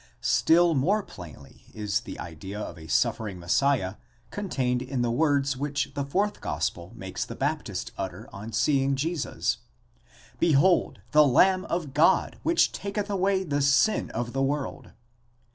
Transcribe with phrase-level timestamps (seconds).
[0.23, 3.97] Still more plainly is the idea of a suffering Messiah
[4.31, 9.59] contained in the words which the fourth gospel makes the Baptist utter on seeing Jesus
[9.97, 14.93] + Behold the Lamb of God which taketh away the sin of the world (1.